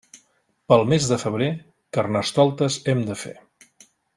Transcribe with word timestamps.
Pel 0.71 0.81
mes 0.93 1.09
de 1.11 1.19
febrer, 1.25 1.51
Carnestoltes 1.99 2.79
hem 2.95 3.07
de 3.11 3.19
fer. 3.27 3.37